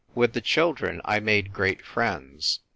With 0.15 0.33
the 0.33 0.41
children 0.41 0.99
I 1.05 1.19
made 1.19 1.53
great 1.53 1.85
friends. 1.85 2.61